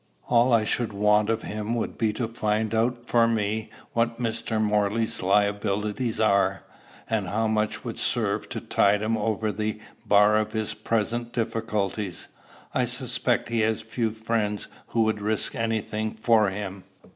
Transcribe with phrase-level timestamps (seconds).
[0.29, 4.59] "All I should want of him would be to find out for me what Mr.
[4.59, 6.63] Morley's liabilities are,
[7.07, 12.29] and how much would serve to tide him over the bar of his present difficulties.
[12.73, 16.83] I suspect he has few friends who would risk any thing for him.